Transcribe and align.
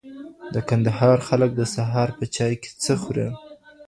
د 0.53 0.55
کندهار 0.69 1.17
خلګ 1.27 1.51
د 1.55 1.61
سهار 1.75 2.09
په 2.17 2.25
چای 2.35 2.53
کي 2.61 2.69
څه 2.83 2.93
خوري؟ 3.01 3.27